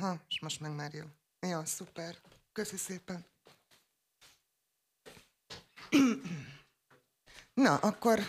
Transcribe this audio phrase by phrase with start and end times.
[0.00, 1.04] Aha, és most meg már jó.
[1.48, 2.16] Jó, szuper.
[2.52, 3.26] Köszi szépen.
[7.54, 8.20] Na, akkor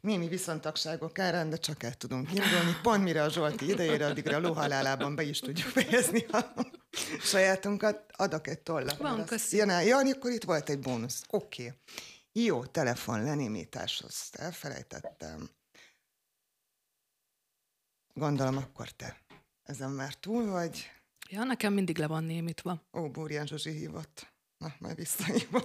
[0.00, 2.76] némi viszontagságok árán, de csak el tudunk indulni.
[2.82, 6.54] Pont mire a Zsolti idejére, addigra a lóhalálában be is tudjuk fejezni a
[7.30, 8.12] sajátunkat.
[8.16, 8.96] Adok egy tollat.
[8.96, 9.56] Van, köszi.
[9.56, 11.22] Ja, ja, akkor itt volt egy bónusz.
[11.28, 11.66] Oké.
[11.66, 11.78] Okay.
[12.32, 15.50] Jó, telefon lenémítás, azt elfelejtettem.
[18.14, 19.21] Gondolom, akkor te
[19.62, 20.90] ezen már túl vagy.
[21.28, 22.82] Ja, nekem mindig le van némítva.
[22.92, 24.32] Ó, Búrján Zsuzsi hívott.
[24.58, 25.62] Na, majd visszahívom.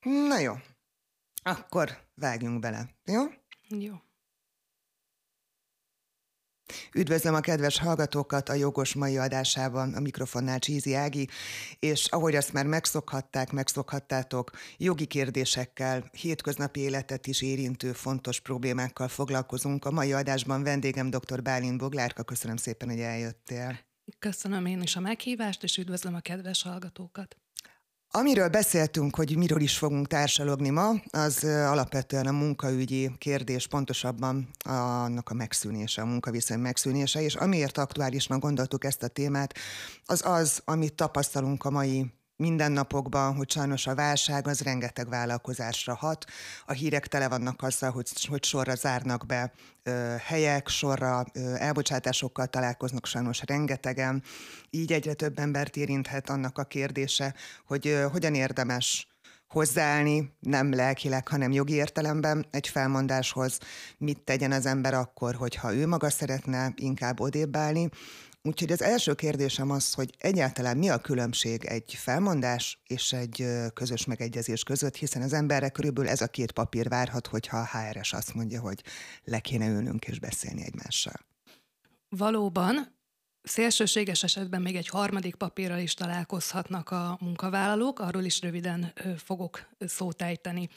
[0.28, 0.54] Na jó,
[1.42, 3.22] akkor vágjunk bele, jó?
[3.68, 3.94] Jó.
[6.94, 11.28] Üdvözlöm a kedves hallgatókat a jogos mai adásában, a mikrofonnál Csízi Ági,
[11.78, 19.84] és ahogy azt már megszokhatták, megszokhattátok, jogi kérdésekkel, hétköznapi életet is érintő fontos problémákkal foglalkozunk.
[19.84, 21.42] A mai adásban vendégem dr.
[21.42, 23.78] Bálint Boglárka, köszönöm szépen, hogy eljöttél.
[24.18, 27.39] Köszönöm én is a meghívást, és üdvözlöm a kedves hallgatókat.
[28.12, 35.30] Amiről beszéltünk, hogy miről is fogunk társalogni ma, az alapvetően a munkaügyi kérdés, pontosabban annak
[35.30, 39.54] a megszűnése, a munkaviszony megszűnése, és amiért aktuálisnak gondoltuk ezt a témát,
[40.04, 46.24] az az, amit tapasztalunk a mai mindennapokban, hogy sajnos a válság az rengeteg vállalkozásra hat.
[46.66, 52.46] A hírek tele vannak azzal, hogy, hogy sorra zárnak be ö, helyek, sorra ö, elbocsátásokkal
[52.46, 54.22] találkoznak sajnos rengetegen.
[54.70, 57.34] Így egyre több embert érinthet annak a kérdése,
[57.66, 59.08] hogy ö, hogyan érdemes
[59.48, 63.58] hozzáállni, nem lelkileg, hanem jogi értelemben egy felmondáshoz,
[63.98, 67.88] mit tegyen az ember akkor, hogyha ő maga szeretne inkább odébb állni,
[68.42, 74.04] Úgyhogy az első kérdésem az, hogy egyáltalán mi a különbség egy felmondás és egy közös
[74.04, 78.34] megegyezés között, hiszen az emberre körülbelül ez a két papír várhat, hogyha a HRS azt
[78.34, 78.82] mondja, hogy
[79.24, 81.14] le kéne ülnünk és beszélni egymással.
[82.08, 82.98] Valóban,
[83.42, 90.22] Szélsőséges esetben még egy harmadik papírral is találkozhatnak a munkavállalók, arról is röviden fogok szót
[90.22, 90.68] ejteni.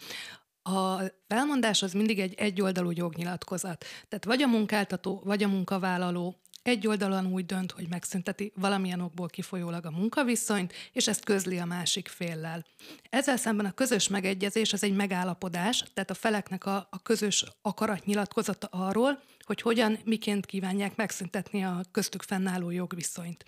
[0.61, 3.85] A felmondás az mindig egy egyoldalú jognyilatkozat.
[4.07, 9.27] Tehát vagy a munkáltató, vagy a munkavállaló egy oldalon úgy dönt, hogy megszünteti valamilyen okból
[9.27, 12.65] kifolyólag a munkaviszonyt, és ezt közli a másik féllel.
[13.09, 18.67] Ezzel szemben a közös megegyezés az egy megállapodás, tehát a feleknek a, a közös akaratnyilatkozata
[18.71, 23.45] arról, hogy hogyan, miként kívánják megszüntetni a köztük fennálló jogviszonyt.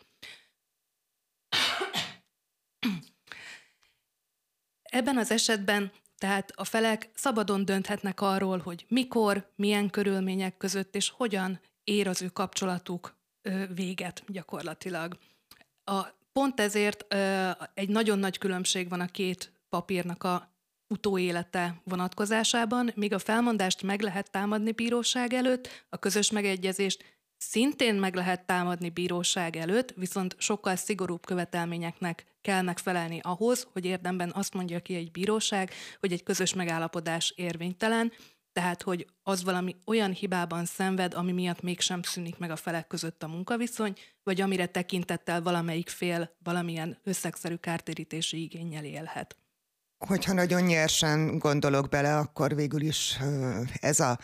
[4.83, 11.09] Ebben az esetben tehát a felek szabadon dönthetnek arról, hogy mikor, milyen körülmények között és
[11.09, 13.15] hogyan ér az ő kapcsolatuk
[13.75, 15.17] véget gyakorlatilag.
[15.83, 16.01] A,
[16.33, 17.15] pont ezért
[17.73, 20.53] egy nagyon nagy különbség van a két papírnak a
[20.87, 28.15] utóélete vonatkozásában, míg a felmondást meg lehet támadni bíróság előtt, a közös megegyezést szintén meg
[28.15, 34.79] lehet támadni bíróság előtt, viszont sokkal szigorúbb követelményeknek kell megfelelni ahhoz, hogy érdemben azt mondja
[34.79, 38.11] ki egy bíróság, hogy egy közös megállapodás érvénytelen,
[38.55, 43.23] tehát, hogy az valami olyan hibában szenved, ami miatt mégsem szűnik meg a felek között
[43.23, 43.93] a munkaviszony,
[44.23, 49.37] vagy amire tekintettel valamelyik fél valamilyen összegszerű kártérítési igényel élhet.
[49.97, 53.17] Hogyha nagyon nyersen gondolok bele, akkor végül is
[53.79, 54.19] ez a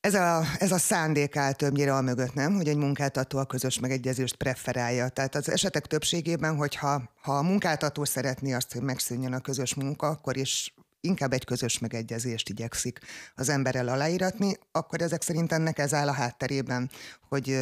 [0.00, 2.54] ez a, ez a szándék áll többnyire a mögött, nem?
[2.54, 5.08] Hogy egy munkáltató a közös megegyezést preferálja.
[5.08, 10.06] Tehát az esetek többségében, hogyha ha a munkáltató szeretné azt, hogy megszűnjön a közös munka,
[10.06, 10.74] akkor is
[11.04, 12.98] inkább egy közös megegyezést igyekszik
[13.34, 16.90] az emberrel aláíratni, akkor ezek szerint ennek ez áll a hátterében,
[17.28, 17.56] hogy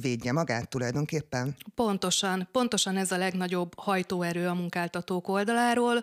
[0.00, 1.56] védje magát tulajdonképpen?
[1.74, 6.02] Pontosan, pontosan ez a legnagyobb hajtóerő a munkáltatók oldaláról,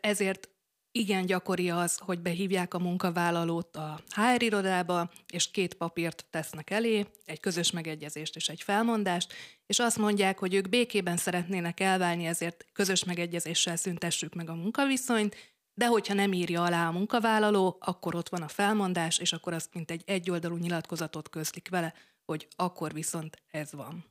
[0.00, 0.52] ezért
[0.94, 7.06] igen gyakori az, hogy behívják a munkavállalót a HR irodába, és két papírt tesznek elé,
[7.24, 9.32] egy közös megegyezést és egy felmondást,
[9.66, 15.51] és azt mondják, hogy ők békében szeretnének elválni, ezért közös megegyezéssel szüntessük meg a munkaviszonyt,
[15.74, 19.74] de hogyha nem írja alá a munkavállaló, akkor ott van a felmondás, és akkor azt
[19.74, 21.94] mint egy egyoldalú nyilatkozatot közlik vele,
[22.24, 24.04] hogy akkor viszont ez van.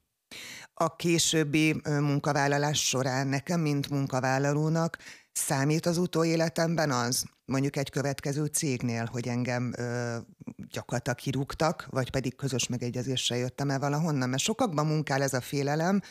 [0.74, 4.98] A későbbi munkavállalás során nekem, mint munkavállalónak
[5.32, 10.18] számít az utóéletemben az, mondjuk egy következő cégnél, hogy engem ö,
[10.70, 16.02] gyakorlatilag kirúgtak, vagy pedig közös megegyezéssel jöttem el valahonnan, mert sokakban munkál ez a félelem,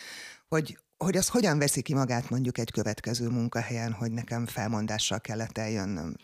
[0.49, 5.59] hogy hogy az hogyan veszi ki magát mondjuk egy következő munkahelyen, hogy nekem felmondással kellett
[5.59, 6.17] eljönnöm?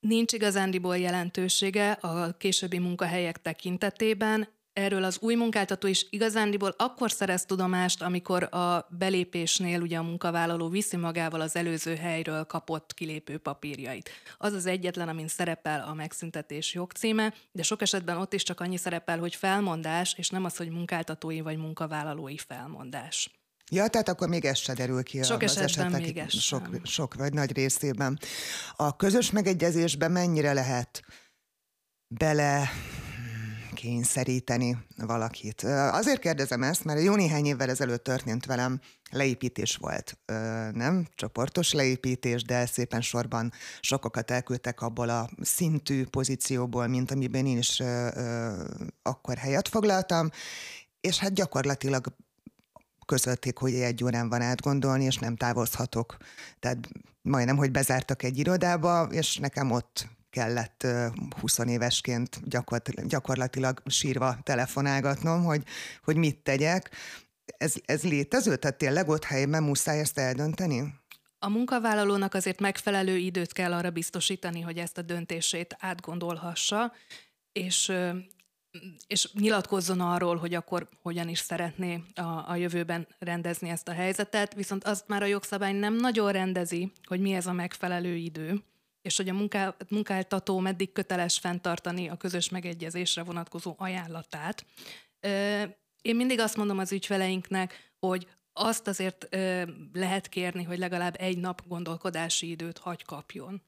[0.00, 4.48] Nincs igazándiból jelentősége a későbbi munkahelyek tekintetében.
[4.72, 10.68] erről az új munkáltató is igazándiból akkor szerez tudomást, amikor a belépésnél ugye a munkavállaló
[10.68, 14.10] viszi magával az előző helyről kapott kilépő papírjait.
[14.38, 18.76] Az az egyetlen, amin szerepel a megszüntetés jogcíme, de sok esetben ott is csak annyi
[18.76, 23.37] szerepel, hogy felmondás, és nem az, hogy munkáltatói vagy munkavállalói felmondás.
[23.70, 27.14] Ja, tehát akkor még ez se derül ki sok az esetek még ez sok, sok
[27.14, 28.18] vagy nagy részében.
[28.76, 31.02] A közös megegyezésben mennyire lehet
[32.14, 32.70] bele
[33.74, 35.62] kényszeríteni valakit.
[35.92, 38.80] Azért kérdezem ezt, mert jó néhány évvel ezelőtt történt velem,
[39.10, 40.18] leépítés volt,
[40.72, 41.06] nem?
[41.14, 47.82] Csoportos leépítés, de szépen sorban sokakat elküldtek abból a szintű pozícióból, mint amiben én is
[49.02, 50.30] akkor helyet foglaltam,
[51.00, 52.06] és hát gyakorlatilag
[53.08, 56.16] közölték, hogy egy órán van átgondolni, és nem távozhatok.
[56.60, 56.88] Tehát
[57.22, 60.86] majdnem, hogy bezártak egy irodába, és nekem ott kellett
[61.40, 62.40] 20 évesként
[63.06, 65.62] gyakorlatilag sírva telefonálgatnom, hogy,
[66.04, 66.90] hogy mit tegyek.
[67.58, 68.56] Ez, ez létező?
[68.56, 70.94] Tehát tényleg ott helyben muszáj ezt eldönteni?
[71.38, 76.92] A munkavállalónak azért megfelelő időt kell arra biztosítani, hogy ezt a döntését átgondolhassa,
[77.52, 77.92] és
[79.06, 84.54] és nyilatkozzon arról, hogy akkor hogyan is szeretné a, a jövőben rendezni ezt a helyzetet,
[84.54, 88.62] viszont azt már a jogszabály nem nagyon rendezi, hogy mi ez a megfelelő idő,
[89.02, 94.64] és hogy a munká, munkáltató meddig köteles fenntartani a közös megegyezésre vonatkozó ajánlatát.
[96.02, 99.28] Én mindig azt mondom az ügyfeleinknek, hogy azt azért
[99.92, 103.62] lehet kérni, hogy legalább egy nap gondolkodási időt hagy kapjon.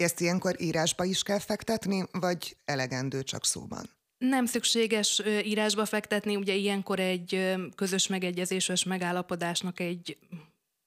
[0.00, 3.90] Ezt ilyenkor írásba is kell fektetni, vagy elegendő csak szóban?
[4.18, 10.18] Nem szükséges írásba fektetni, ugye ilyenkor egy közös megegyezéses megállapodásnak egy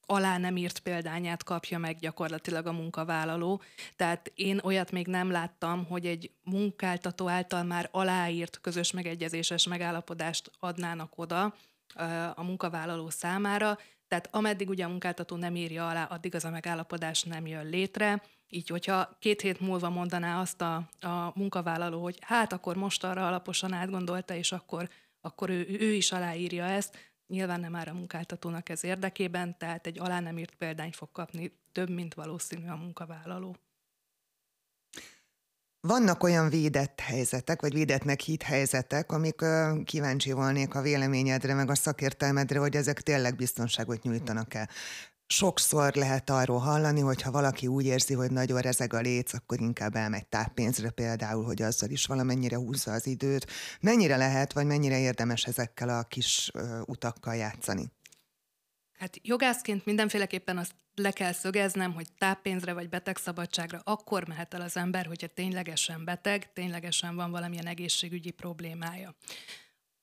[0.05, 3.61] alá nem írt példányát kapja meg gyakorlatilag a munkavállaló.
[3.95, 10.51] Tehát én olyat még nem láttam, hogy egy munkáltató által már aláírt közös megegyezéses megállapodást
[10.59, 11.55] adnának oda
[12.35, 13.77] a munkavállaló számára.
[14.07, 18.21] Tehát ameddig ugye a munkáltató nem írja alá, addig az a megállapodás nem jön létre.
[18.55, 23.27] Így, hogyha két hét múlva mondaná azt a, a munkavállaló, hogy hát akkor most arra
[23.27, 24.89] alaposan átgondolta, és akkor,
[25.21, 29.99] akkor ő, ő is aláírja ezt, nyilván nem áll a munkáltatónak ez érdekében, tehát egy
[29.99, 33.55] alá nem írt példányt fog kapni több, mint valószínű a munkavállaló.
[35.79, 41.69] Vannak olyan védett helyzetek, vagy védettnek hit helyzetek, amik uh, kíváncsi volnék a véleményedre, meg
[41.69, 44.69] a szakértelmedre, hogy ezek tényleg biztonságot nyújtanak el
[45.27, 49.59] sokszor lehet arról hallani, hogy ha valaki úgy érzi, hogy nagyon rezeg a léc, akkor
[49.61, 53.51] inkább elmegy táppénzre például, hogy azzal is valamennyire húzza az időt.
[53.81, 57.91] Mennyire lehet, vagy mennyire érdemes ezekkel a kis ö, utakkal játszani?
[58.97, 64.77] Hát jogászként mindenféleképpen azt le kell szögeznem, hogy táppénzre vagy betegszabadságra akkor mehet el az
[64.77, 69.15] ember, hogyha ténylegesen beteg, ténylegesen van valamilyen egészségügyi problémája.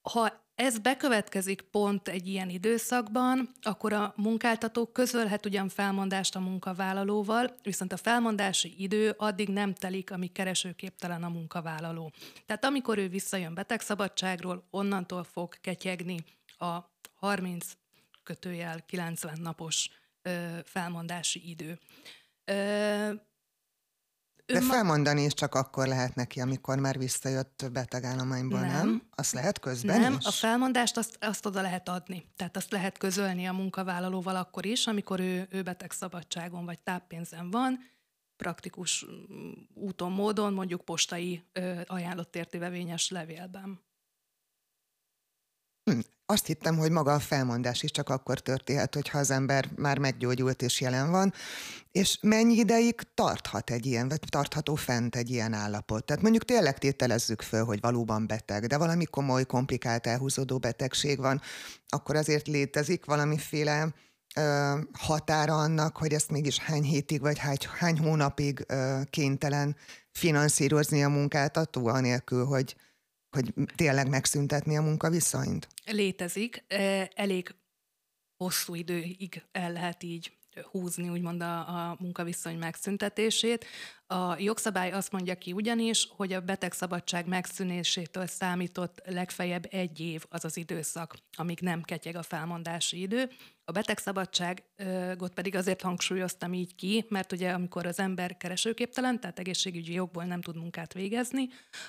[0.02, 7.56] Ha ez bekövetkezik pont egy ilyen időszakban, akkor a munkáltató közölhet ugyan felmondást a munkavállalóval,
[7.62, 12.12] viszont a felmondási idő addig nem telik, amíg keresőképtelen a munkavállaló.
[12.46, 16.24] Tehát amikor ő visszajön betegszabadságról, onnantól fog ketyegni
[16.58, 16.78] a
[17.14, 17.66] 30
[18.22, 19.90] kötőjel 90 napos
[20.22, 21.78] ö, felmondási idő.
[22.44, 23.12] Ö,
[24.52, 28.68] de felmondani is csak akkor lehet neki, amikor már visszajött betegállományból, nem?
[28.68, 29.02] nem?
[29.14, 30.26] Azt lehet közben Nem, is?
[30.26, 32.26] a felmondást azt, azt oda lehet adni.
[32.36, 37.78] Tehát azt lehet közölni a munkavállalóval akkor is, amikor ő, ő betegszabadságon vagy táppénzen van,
[38.36, 43.80] praktikus mm, úton, módon, mondjuk postai ö, ajánlott értévevényes levélben.
[45.90, 46.00] Hm,
[46.30, 50.62] azt hittem, hogy maga a felmondás is csak akkor történhet, hogyha az ember már meggyógyult
[50.62, 51.32] és jelen van,
[51.92, 56.04] és mennyi ideig tarthat egy ilyen, vagy tartható fent egy ilyen állapot?
[56.04, 61.40] Tehát mondjuk tényleg tételezzük föl, hogy valóban beteg, de valami komoly, komplikált, elhúzódó betegség van,
[61.88, 63.94] akkor azért létezik valamiféle
[64.36, 69.76] ö, határa annak, hogy ezt mégis hány hétig, vagy hány, hány hónapig ö, kénytelen
[70.12, 72.76] finanszírozni a munkáltató, anélkül, hogy
[73.30, 75.68] hogy tényleg megszüntetni a munkaviszonyt?
[75.84, 76.64] Létezik.
[77.14, 77.54] Elég
[78.36, 80.38] hosszú időig el lehet így
[80.70, 83.66] húzni úgymond a, a munkaviszony megszüntetését.
[84.06, 90.44] A jogszabály azt mondja ki ugyanis, hogy a betegszabadság megszűnésétől számított legfeljebb egy év az
[90.44, 93.30] az időszak, amíg nem ketyeg a felmondási idő.
[93.70, 99.92] A betegszabadságot pedig azért hangsúlyoztam így ki, mert ugye amikor az ember keresőképtelen, tehát egészségügyi
[99.92, 101.48] jogból nem tud munkát végezni,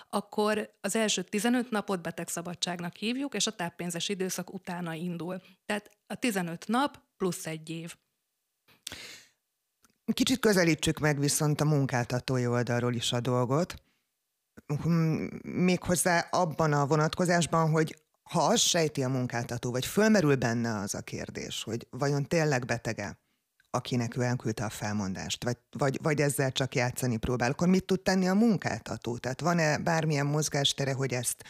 [0.10, 5.42] akkor az első 15 napot betegszabadságnak hívjuk, és a táppénzes időszak utána indul.
[5.66, 7.96] Tehát a 15 nap plusz egy év.
[10.14, 13.74] Kicsit közelítsük meg viszont a munkáltatói oldalról is a dolgot.
[14.84, 17.96] hm, méghozzá abban a vonatkozásban, hogy
[18.32, 23.20] ha az sejti a munkáltató, vagy fölmerül benne az a kérdés, hogy vajon tényleg betege,
[23.70, 28.02] akinek ő elküldte a felmondást, vagy, vagy, vagy ezzel csak játszani próbál, akkor mit tud
[28.02, 29.18] tenni a munkáltató?
[29.18, 31.44] Tehát van-e bármilyen mozgástere, hogy ezt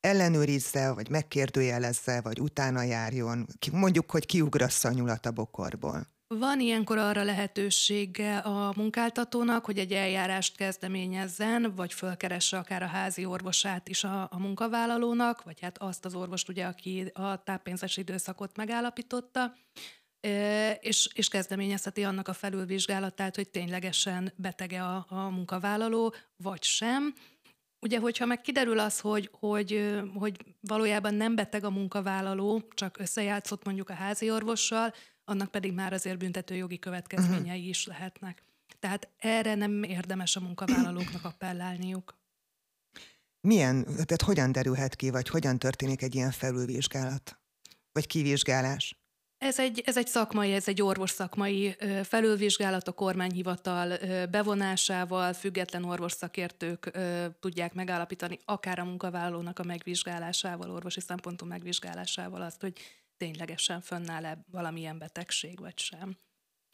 [0.00, 6.13] ellenőrizze, vagy megkérdőjelezze, vagy utána járjon, mondjuk, hogy kiugrassza a nyulat a bokorból?
[6.38, 13.24] Van ilyenkor arra lehetősége a munkáltatónak, hogy egy eljárást kezdeményezzen, vagy fölkeresse akár a házi
[13.24, 18.56] orvosát is a, a munkavállalónak, vagy hát azt az orvost, ugye, aki a táppénzes időszakot
[18.56, 19.54] megállapította,
[20.80, 27.14] és, és kezdeményezheti annak a felülvizsgálatát, hogy ténylegesen betege a, a munkavállaló, vagy sem.
[27.80, 33.64] Ugye, hogyha meg kiderül az, hogy, hogy, hogy valójában nem beteg a munkavállaló, csak összejátszott
[33.64, 37.68] mondjuk a házi orvossal, annak pedig már azért büntető jogi következményei uh-huh.
[37.68, 38.42] is lehetnek.
[38.78, 42.16] Tehát erre nem érdemes a munkavállalóknak appellálniuk.
[43.40, 47.38] Milyen, tehát hogyan derülhet ki, vagy hogyan történik egy ilyen felülvizsgálat?
[47.92, 48.96] Vagy kivizsgálás?
[49.38, 56.98] Ez egy, ez egy szakmai, ez egy orvos szakmai felülvizsgálat a kormányhivatal bevonásával, független orvosszakértők
[57.40, 62.72] tudják megállapítani, akár a munkavállalónak a megvizsgálásával, orvosi szempontú megvizsgálásával azt, hogy
[63.16, 66.16] ténylegesen fönnáll-e valamilyen betegség, vagy sem.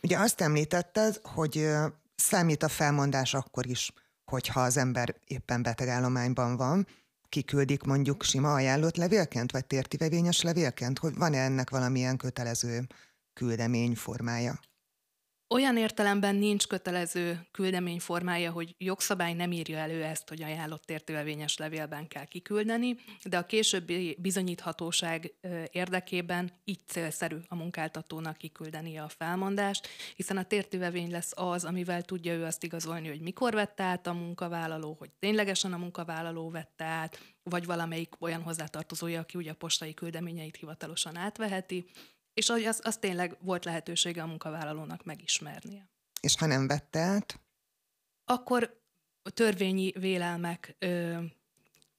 [0.03, 1.69] Ugye azt említetted, hogy
[2.15, 3.93] számít a felmondás akkor is,
[4.25, 6.87] hogyha az ember éppen betegállományban van,
[7.29, 12.87] kiküldik mondjuk sima ajánlott levélként, vagy tértivevényes levélként, hogy van-e ennek valamilyen kötelező
[13.33, 14.61] küldemény formája?
[15.55, 21.57] Olyan értelemben nincs kötelező küldemény formája, hogy jogszabály nem írja elő ezt, hogy ajánlott értővevényes
[21.57, 25.35] levélben kell kiküldeni, de a későbbi bizonyíthatóság
[25.71, 32.33] érdekében így célszerű a munkáltatónak kiküldeni a felmondást, hiszen a tértővevény lesz az, amivel tudja
[32.33, 37.19] ő azt igazolni, hogy mikor vette át a munkavállaló, hogy ténylegesen a munkavállaló vette át,
[37.43, 41.85] vagy valamelyik olyan hozzátartozója, aki ugye a postai küldeményeit hivatalosan átveheti,
[42.41, 45.89] és az, az tényleg volt lehetősége a munkavállalónak megismernie.
[46.21, 47.41] És ha nem vette át?
[48.25, 48.81] Akkor
[49.23, 51.19] a törvényi vélelmek ö,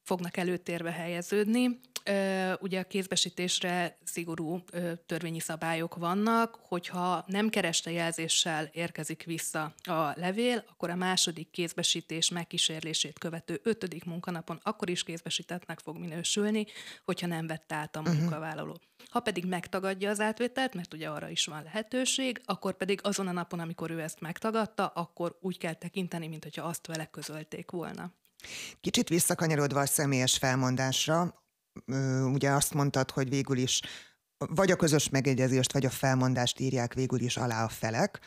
[0.04, 1.80] fognak előtérbe helyeződni.
[2.04, 9.74] Ö, ugye a kézbesítésre szigorú ö, törvényi szabályok vannak, hogyha nem kereste jelzéssel érkezik vissza
[9.84, 16.66] a levél, akkor a második kézbesítés megkísérlését követő ötödik munkanapon akkor is kézbesítettnek fog minősülni,
[17.06, 18.16] hogyha nem vette át a mhm.
[18.16, 18.72] munkavállaló.
[18.72, 18.91] Uh-huh.
[19.12, 23.32] Ha pedig megtagadja az átvételt, mert ugye arra is van lehetőség, akkor pedig azon a
[23.32, 28.14] napon, amikor ő ezt megtagadta, akkor úgy kell tekinteni, mintha azt vele közölték volna.
[28.82, 31.44] Kicsit visszakanyarodva a személyes felmondásra,
[32.24, 33.82] ugye azt mondtad, hogy végül is
[34.38, 38.20] vagy a közös megegyezést, vagy a felmondást írják végül is alá a felek.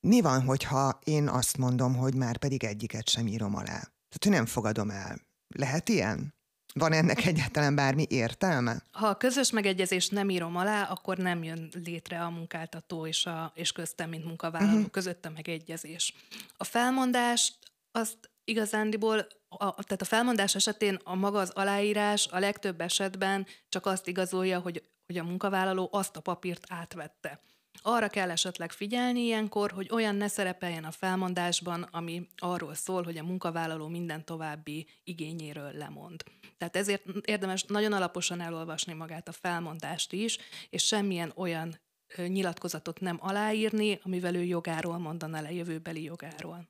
[0.00, 3.64] Mi van, hogyha én azt mondom, hogy már pedig egyiket sem írom alá?
[3.64, 5.20] Tehát, hogy nem fogadom el.
[5.54, 6.34] Lehet ilyen?
[6.78, 8.82] Van ennek egyáltalán bármi értelme?
[8.90, 13.52] Ha a közös megegyezést nem írom alá, akkor nem jön létre a munkáltató és, a,
[13.54, 14.90] és köztem, mint munkavállaló uh-huh.
[14.90, 16.14] között a megegyezés.
[16.56, 17.54] A felmondást
[17.92, 23.86] azt igazándiból, a, tehát a felmondás esetén a maga az aláírás a legtöbb esetben csak
[23.86, 27.40] azt igazolja, hogy, hogy a munkavállaló azt a papírt átvette.
[27.82, 33.16] Arra kell esetleg figyelni ilyenkor, hogy olyan ne szerepeljen a felmondásban, ami arról szól, hogy
[33.16, 36.22] a munkavállaló minden további igényéről lemond.
[36.58, 40.38] Tehát ezért érdemes nagyon alaposan elolvasni magát a felmondást is,
[40.70, 41.80] és semmilyen olyan
[42.16, 46.68] nyilatkozatot nem aláírni, amivel ő jogáról mondana le, jövőbeli jogáról.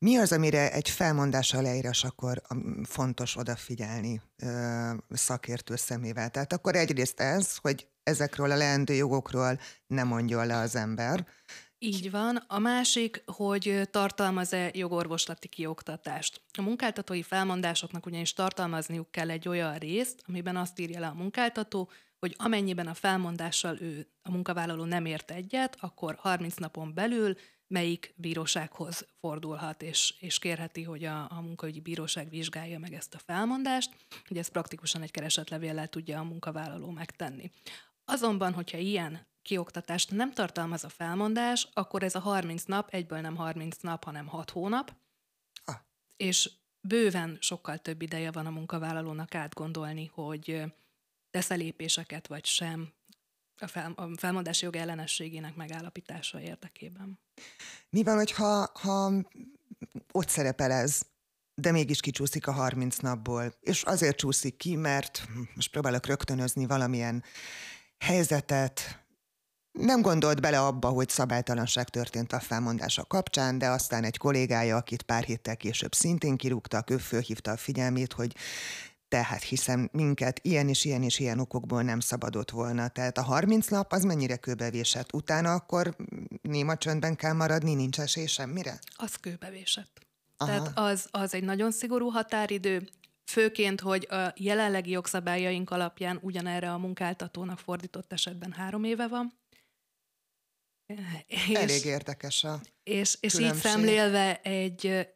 [0.00, 2.42] Mi az, amire egy felmondás leírás akkor
[2.82, 6.30] fontos odafigyelni ö, szakértő szemével?
[6.30, 11.26] Tehát akkor egyrészt ez, hogy ezekről a leendő jogokról nem mondjon le az ember.
[11.78, 12.36] Így van.
[12.46, 16.40] A másik, hogy tartalmaz-e jogorvoslati kioktatást.
[16.58, 21.90] A munkáltatói felmondásoknak ugyanis tartalmazniuk kell egy olyan részt, amiben azt írja le a munkáltató,
[22.18, 27.36] hogy amennyiben a felmondással ő, a munkavállaló nem ért egyet, akkor 30 napon belül
[27.68, 33.18] melyik bírósághoz fordulhat, és, és kérheti, hogy a, a munkaügyi bíróság vizsgálja meg ezt a
[33.18, 33.96] felmondást.
[34.30, 37.50] Ugye ezt praktikusan egy keresetlevéllel tudja a munkavállaló megtenni.
[38.04, 43.36] Azonban, hogyha ilyen kioktatást nem tartalmaz a felmondás, akkor ez a 30 nap egyből nem
[43.36, 44.96] 30 nap, hanem 6 hónap,
[45.64, 45.76] ah.
[46.16, 50.62] és bőven sokkal több ideje van a munkavállalónak átgondolni, hogy
[51.30, 52.92] tesz lépéseket vagy sem
[53.60, 57.18] a, fel, a felmondási jog ellenességének megállapítása érdekében.
[57.90, 59.12] Mi van, hogyha ha
[60.12, 61.02] ott szerepel ez,
[61.54, 67.24] de mégis kicsúszik a 30 napból, és azért csúszik ki, mert most próbálok rögtönözni valamilyen
[67.98, 69.06] helyzetet,
[69.78, 75.02] nem gondolt bele abba, hogy szabálytalanság történt a felmondása kapcsán, de aztán egy kollégája, akit
[75.02, 78.34] pár héttel később szintén kirúgtak, ő fölhívta a figyelmét, hogy
[79.08, 82.88] tehát hiszem minket ilyen és ilyen és ilyen okokból nem szabadott volna.
[82.88, 85.12] Tehát a 30 nap az mennyire kőbevésett?
[85.12, 85.96] Utána akkor
[86.42, 88.78] néma csöndben kell maradni, nincs esély semmire?
[88.94, 90.06] Az kőbevésett.
[90.36, 90.50] Aha.
[90.50, 92.88] Tehát az, az egy nagyon szigorú határidő,
[93.28, 99.32] főként, hogy a jelenlegi jogszabályaink alapján ugyanerre a munkáltatónak fordított esetben három éve van.
[101.26, 105.08] És, Elég érdekes a És, és így szemlélve egy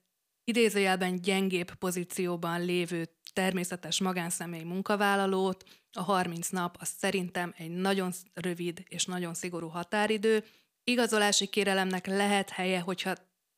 [0.45, 8.83] idézőjelben gyengébb pozícióban lévő természetes magánszemély munkavállalót, a 30 nap az szerintem egy nagyon rövid
[8.89, 10.45] és nagyon szigorú határidő.
[10.85, 13.15] Igazolási kérelemnek lehet helye, hogyha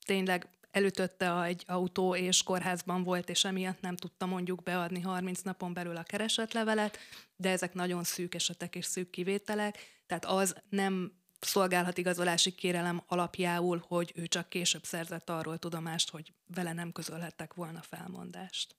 [0.06, 5.72] tényleg elütötte egy autó és kórházban volt, és emiatt nem tudta mondjuk beadni 30 napon
[5.72, 6.98] belül a keresetlevelet,
[7.36, 13.84] de ezek nagyon szűk esetek és szűk kivételek, tehát az nem szolgálhat igazolási kérelem alapjául,
[13.88, 18.76] hogy ő csak később szerzett arról tudomást, hogy vele nem közölhettek volna felmondást.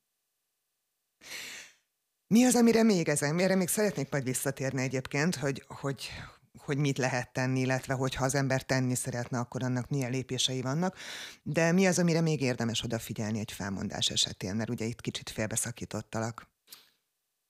[2.28, 3.40] Mi az, amire még ezen?
[3.40, 6.10] Erre még szeretnék majd visszatérni egyébként, hogy, hogy,
[6.58, 10.98] hogy mit lehet tenni, illetve hogyha az ember tenni szeretne, akkor annak milyen lépései vannak.
[11.44, 16.48] De mi az, amire még érdemes odafigyelni egy felmondás esetén, mert ugye itt kicsit félbeszakítottalak.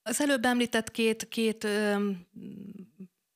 [0.01, 2.09] Az előbb említett két, két ö,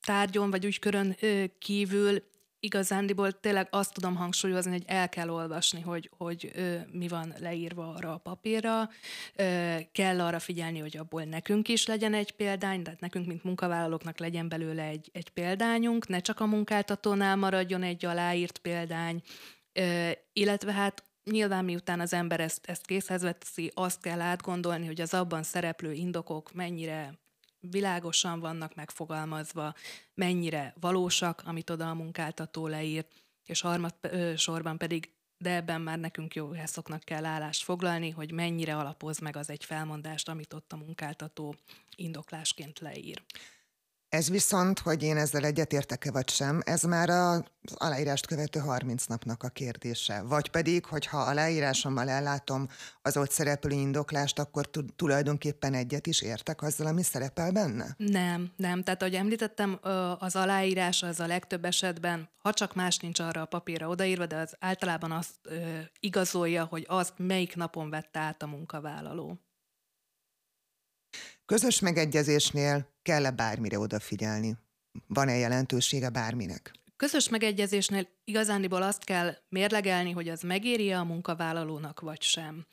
[0.05, 2.23] tárgyon vagy ügykörön ö, kívül
[2.59, 7.93] igazándiból tényleg azt tudom hangsúlyozni, hogy el kell olvasni, hogy, hogy ö, mi van leírva
[7.93, 8.89] arra a papírra,
[9.35, 14.19] ö, kell arra figyelni, hogy abból nekünk is legyen egy példány, tehát nekünk, mint munkavállalóknak
[14.19, 19.21] legyen belőle egy, egy példányunk, ne csak a munkáltatónál maradjon egy aláírt példány,
[19.73, 25.01] ö, illetve hát nyilván miután az ember ezt, ezt készhez veszi, azt kell átgondolni, hogy
[25.01, 27.19] az abban szereplő indokok mennyire
[27.59, 29.73] világosan vannak megfogalmazva,
[30.13, 33.05] mennyire valósak, amit oda a munkáltató leír,
[33.45, 33.93] és harmad
[34.35, 39.49] sorban pedig, de ebben már nekünk jogászoknak kell állást foglalni, hogy mennyire alapoz meg az
[39.49, 41.55] egy felmondást, amit ott a munkáltató
[41.95, 43.21] indoklásként leír.
[44.09, 49.43] Ez viszont, hogy én ezzel egyetértek-e vagy sem, ez már az aláírást követő 30 napnak
[49.43, 50.21] a kérdése.
[50.21, 52.67] Vagy pedig, hogyha aláírásommal ellátom
[53.01, 57.95] az ott szereplő indoklást, akkor tulajdonképpen egyet is értek azzal, ami szerepel benne?
[57.97, 58.83] Nem, nem.
[58.83, 59.79] Tehát, ahogy említettem,
[60.19, 64.35] az aláírás az a legtöbb esetben, ha csak más nincs arra a papírra odaírva, de
[64.35, 65.35] az általában azt
[65.99, 69.39] igazolja, hogy azt melyik napon vette át a munkavállaló.
[71.49, 74.57] Közös megegyezésnél kell-e bármire odafigyelni?
[75.07, 76.71] Van-e jelentősége bárminek?
[76.95, 82.65] Közös megegyezésnél igazániból azt kell mérlegelni, hogy az megéri a munkavállalónak vagy sem.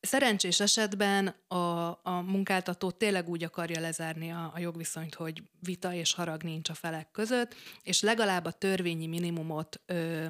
[0.00, 6.14] Szerencsés esetben a, a munkáltató tényleg úgy akarja lezárni a, a jogviszonyt, hogy vita és
[6.14, 10.26] harag nincs a felek között, és legalább a törvényi minimumot ö,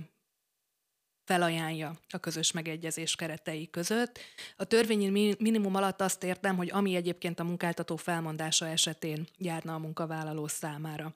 [1.28, 4.18] felajánlja a közös megegyezés keretei között.
[4.56, 9.78] A törvényi minimum alatt azt értem, hogy ami egyébként a munkáltató felmondása esetén járna a
[9.78, 11.12] munkavállaló számára.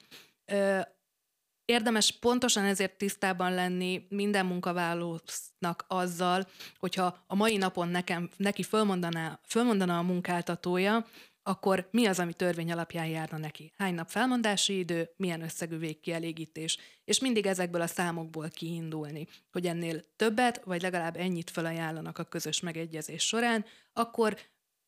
[1.64, 6.48] Érdemes pontosan ezért tisztában lenni minden munkavállalónak azzal,
[6.79, 11.07] hogyha a mai napon nekem, neki fölmondaná, fölmondaná a munkáltatója,
[11.43, 13.73] akkor mi az, ami törvény alapján járna neki?
[13.77, 20.05] Hány nap felmondási idő, milyen összegű végkielégítés, és mindig ezekből a számokból kiindulni, hogy ennél
[20.17, 24.37] többet, vagy legalább ennyit felajánlanak a közös megegyezés során, akkor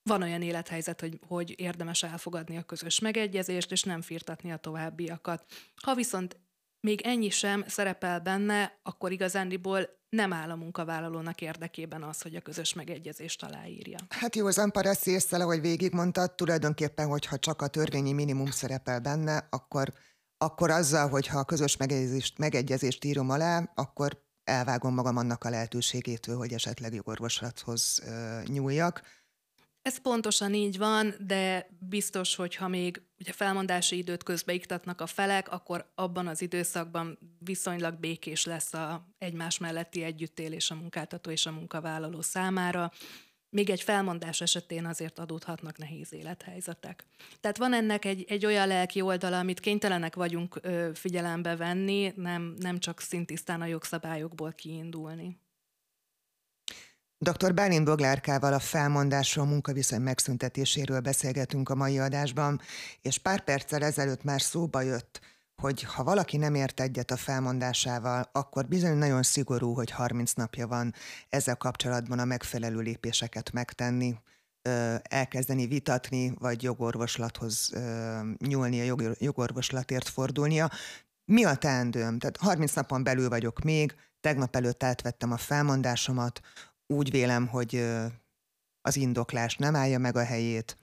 [0.03, 5.45] van olyan élethelyzet, hogy, hogy érdemes elfogadni a közös megegyezést, és nem firtatni a továbbiakat.
[5.83, 6.37] Ha viszont
[6.81, 12.40] még ennyi sem szerepel benne, akkor igazándiból nem áll a munkavállalónak érdekében az, hogy a
[12.40, 13.98] közös megegyezést aláírja.
[14.09, 19.46] Hát jó, az Amparaszi észre, ahogy végigmondtad, tulajdonképpen, hogyha csak a törvényi minimum szerepel benne,
[19.50, 19.92] akkor,
[20.38, 26.37] akkor azzal, hogyha a közös megegyezést, megegyezést írom alá, akkor elvágom magam annak a lehetőségétől,
[26.37, 28.03] hogy esetleg jogorvoslathoz
[28.46, 29.03] nyúljak
[29.85, 35.53] ez pontosan így van, de biztos, hogy ha még ugye felmondási időt közbeiktatnak a felek,
[35.53, 41.51] akkor abban az időszakban viszonylag békés lesz a egymás melletti együttélés a munkáltató és a
[41.51, 42.92] munkavállaló számára.
[43.51, 47.05] Még egy felmondás esetén azért adódhatnak nehéz élethelyzetek.
[47.40, 52.55] Tehát van ennek egy, egy olyan lelki oldala, amit kénytelenek vagyunk ö, figyelembe venni, nem,
[52.59, 55.42] nem csak szintisztán a jogszabályokból kiindulni.
[57.18, 57.55] Dr.
[57.55, 62.61] Bálint Boglárkával a felmondásról, munkaviszony megszüntetéséről beszélgetünk a mai adásban,
[63.03, 65.20] és pár perccel ezelőtt már szóba jött,
[65.62, 70.66] hogy ha valaki nem ért egyet a felmondásával, akkor bizony nagyon szigorú, hogy 30 napja
[70.66, 70.94] van
[71.29, 74.14] ezzel kapcsolatban a megfelelő lépéseket megtenni.
[75.03, 77.72] elkezdeni vitatni, vagy jogorvoslathoz
[78.38, 80.70] nyúlni, a jogorvoslatért fordulnia.
[81.24, 82.18] Mi a teendőm?
[82.18, 86.40] Tehát 30 napon belül vagyok még, tegnap előtt átvettem a felmondásomat,
[86.87, 87.85] úgy vélem, hogy
[88.81, 90.77] az indoklás nem állja meg a helyét.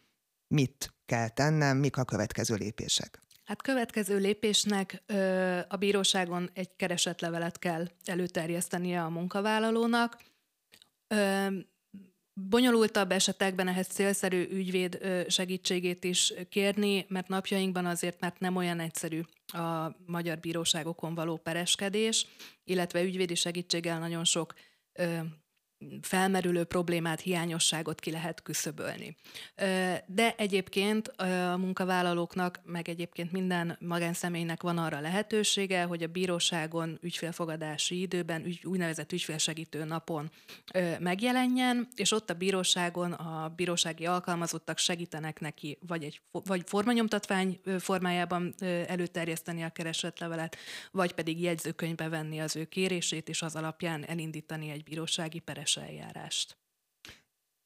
[0.48, 3.22] Mit kell tennem, mik a következő lépések?
[3.44, 10.22] Hát következő lépésnek ö, a bíróságon egy keresetlevelet kell előterjesztenie a munkavállalónak.
[11.08, 11.48] Ö,
[12.34, 19.22] bonyolultabb esetekben ehhez célszerű ügyvéd segítségét is kérni, mert napjainkban azért mert nem olyan egyszerű
[19.46, 22.28] a magyar bíróságokon való pereskedés,
[22.64, 24.54] illetve ügyvédi segítséggel nagyon sok
[26.02, 29.16] felmerülő problémát, hiányosságot ki lehet küszöbölni.
[30.06, 38.02] De egyébként a munkavállalóknak, meg egyébként minden magánszemélynek van arra lehetősége, hogy a bíróságon ügyfélfogadási
[38.02, 40.32] időben, úgynevezett ügyfélsegítő napon
[41.00, 48.54] megjelenjen, és ott a bíróságon a bírósági alkalmazottak segítenek neki, vagy egy vagy formanyomtatvány formájában
[48.88, 50.58] előterjeszteni a keresetlevelet,
[50.92, 55.90] vagy pedig jegyzőkönyvbe venni az ő kérését, és az alapján elindítani egy bírósági peres peres
[55.90, 56.58] eljárást.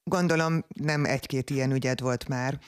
[0.03, 2.59] Gondolom nem egy-két ilyen ügyed volt már,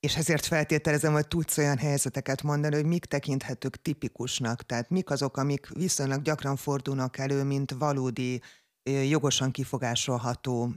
[0.00, 5.36] és ezért feltételezem, hogy tudsz olyan helyzeteket mondani, hogy mik tekinthetők tipikusnak, tehát mik azok,
[5.36, 8.42] amik viszonylag gyakran fordulnak elő, mint valódi,
[8.82, 10.74] jogosan kifogásolható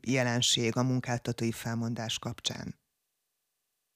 [0.00, 2.78] jelenség a munkáltatói felmondás kapcsán.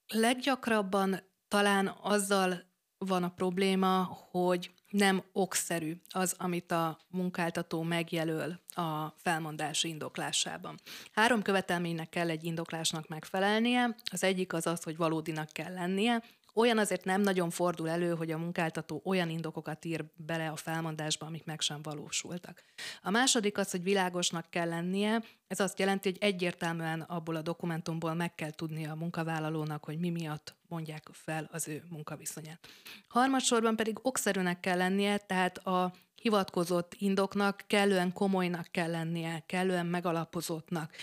[0.07, 9.09] Leggyakrabban talán azzal van a probléma, hogy nem okszerű az, amit a munkáltató megjelöl a
[9.17, 10.81] felmondási indoklásában.
[11.13, 13.97] Három követelménynek kell egy indoklásnak megfelelnie.
[14.11, 16.23] Az egyik az az, hogy valódinak kell lennie,
[16.57, 21.27] olyan azért nem nagyon fordul elő, hogy a munkáltató olyan indokokat ír bele a felmondásba,
[21.27, 22.65] amik meg sem valósultak.
[23.03, 28.15] A második az, hogy világosnak kell lennie, ez azt jelenti, hogy egyértelműen abból a dokumentumból
[28.15, 32.69] meg kell tudnia a munkavállalónak, hogy mi miatt mondják fel az ő munkaviszonyát.
[33.09, 40.97] Harmadsorban pedig okszerűnek kell lennie, tehát a hivatkozott indoknak kellően komolynak kell lennie, kellően megalapozottnak.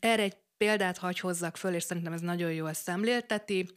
[0.00, 3.68] Erre egy példát hagy hozzak föl, és szerintem ez nagyon jól szemlélteti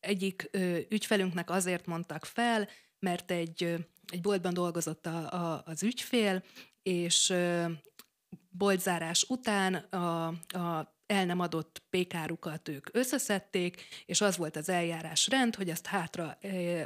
[0.00, 0.50] egyik
[0.88, 2.68] ügyfelünknek azért mondtak fel,
[2.98, 3.62] mert egy,
[4.06, 6.44] egy boltban dolgozott a, a, az ügyfél,
[6.82, 7.34] és
[8.50, 10.26] boltzárás után a,
[10.58, 15.86] a el nem adott pékárukat ők összeszedték, és az volt az eljárás rend, hogy azt
[15.86, 16.38] hátra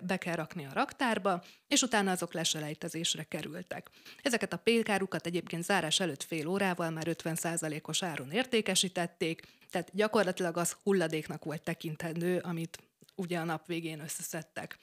[0.03, 3.91] be kell rakni a raktárba, és utána azok leselejtezésre kerültek.
[4.23, 10.77] Ezeket a pékárukat egyébként zárás előtt fél órával már 50%-os áron értékesítették, tehát gyakorlatilag az
[10.83, 12.79] hulladéknak volt tekintendő, amit
[13.15, 14.79] ugye a nap végén összeszedtek.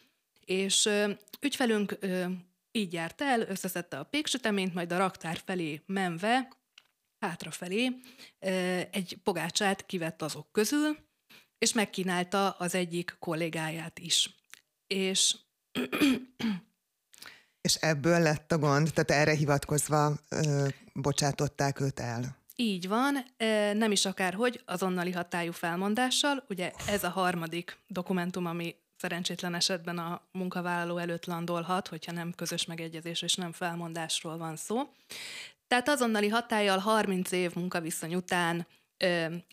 [0.45, 1.97] És ö, ügyfelünk
[2.71, 6.47] így járt el, összeszedte a péksüteményt, majd a raktár felé menve
[7.23, 7.91] hátrafelé
[8.91, 10.97] egy pogácsát kivett azok közül,
[11.57, 14.35] és megkínálta az egyik kollégáját is.
[14.87, 15.35] És
[17.67, 22.41] és ebből lett a gond, tehát erre hivatkozva ö, bocsátották őt el.
[22.55, 23.25] Így van,
[23.73, 26.45] nem is akárhogy, azonnali hatályú felmondással.
[26.49, 32.65] Ugye ez a harmadik dokumentum, ami szerencsétlen esetben a munkavállaló előtt landolhat, hogyha nem közös
[32.65, 34.81] megegyezés és nem felmondásról van szó.
[35.73, 38.67] Tehát azonnali hatállyal 30 év munkaviszony után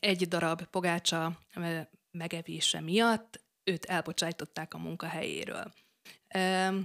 [0.01, 1.81] egy darab pogácsa ö,
[2.11, 5.73] megevése miatt őt elbocsájtották a munkahelyéről.
[6.35, 6.79] Ö,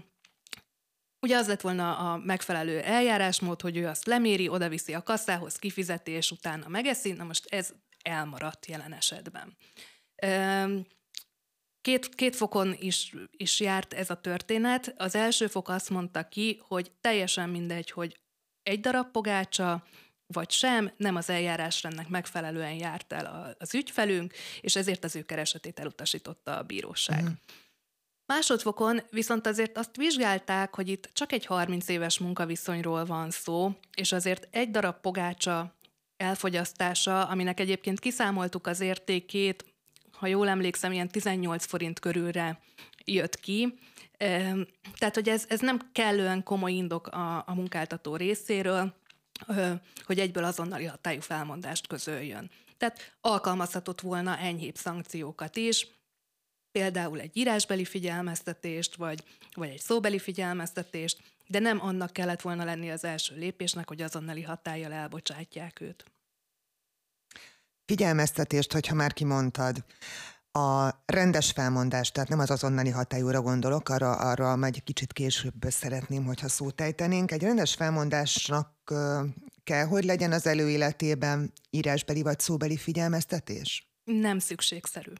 [1.19, 6.31] Ugye az lett volna a megfelelő eljárásmód, hogy ő azt leméri, odaviszi a kasszához, kifizetés,
[6.31, 9.57] utána megeszi, na most ez elmaradt jelen esetben.
[11.81, 14.93] Két, két fokon is, is járt ez a történet.
[14.97, 18.23] Az első fok azt mondta ki, hogy teljesen mindegy, hogy
[18.65, 19.83] egy darab pogácsa,
[20.27, 25.79] vagy sem, nem az eljárásrendnek megfelelően járt el az ügyfelünk, és ezért az ő keresetét
[25.79, 27.21] elutasította a bíróság.
[27.21, 27.37] Uh-huh.
[28.25, 34.11] Másodfokon viszont azért azt vizsgálták, hogy itt csak egy 30 éves munkaviszonyról van szó, és
[34.11, 35.75] azért egy darab pogácsa
[36.17, 39.65] elfogyasztása, aminek egyébként kiszámoltuk az értékét,
[40.11, 42.59] ha jól emlékszem, ilyen 18 forint körülre
[43.05, 43.73] jött ki,
[44.97, 48.93] tehát, hogy ez, ez nem kellően komoly indok a, a munkáltató részéről,
[50.05, 52.51] hogy egyből azonnali hatályú felmondást közöljön.
[52.77, 55.87] Tehát alkalmazhatott volna enyhébb szankciókat is,
[56.71, 59.23] például egy írásbeli figyelmeztetést, vagy,
[59.53, 64.41] vagy egy szóbeli figyelmeztetést, de nem annak kellett volna lenni az első lépésnek, hogy azonnali
[64.41, 66.05] hatállyal elbocsátják őt.
[67.85, 69.83] Figyelmeztetést, hogyha már kimondtad
[70.55, 76.25] a rendes felmondás, tehát nem az azonnali hatályúra gondolok, arra, arra majd kicsit később szeretném,
[76.25, 77.31] hogyha szót ejtenénk.
[77.31, 78.93] Egy rendes felmondásnak
[79.63, 83.87] kell, hogy legyen az előéletében írásbeli vagy szóbeli figyelmeztetés?
[84.03, 85.13] Nem szükségszerű.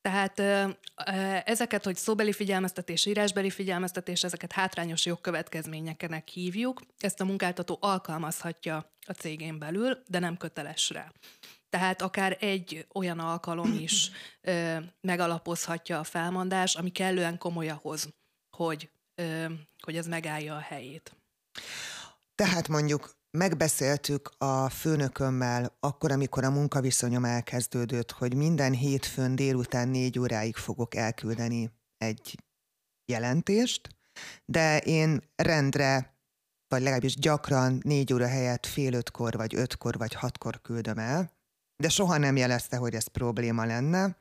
[0.00, 0.38] Tehát
[1.46, 6.80] ezeket, hogy szóbeli figyelmeztetés, írásbeli figyelmeztetés, ezeket hátrányos jogkövetkezményekenek hívjuk.
[6.98, 11.12] Ezt a munkáltató alkalmazhatja a cégén belül, de nem köteles rá.
[11.72, 18.08] Tehát akár egy olyan alkalom is ö, megalapozhatja a felmondás, ami kellően komoly ahhoz,
[18.56, 19.46] hogy, ö,
[19.82, 21.16] hogy ez megállja a helyét.
[22.34, 30.18] Tehát mondjuk megbeszéltük a főnökömmel akkor, amikor a munkaviszonyom elkezdődött, hogy minden hétfőn délután négy
[30.18, 32.38] óráig fogok elküldeni egy
[33.12, 33.88] jelentést,
[34.44, 36.16] de én rendre,
[36.68, 41.40] vagy legalábbis gyakran négy óra helyett fél ötkor, vagy ötkor, vagy hatkor küldöm el,
[41.82, 44.16] de soha nem jelezte, hogy ez probléma lenne,